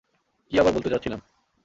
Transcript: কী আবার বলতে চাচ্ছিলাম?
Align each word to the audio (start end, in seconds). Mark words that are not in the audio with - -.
কী 0.51 0.55
আবার 0.59 0.73
বলতে 0.73 0.89
চাচ্ছিলাম? 0.89 1.19